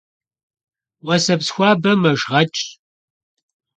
[1.03, 2.65] Vueseps xuabe meşşğeç'ş.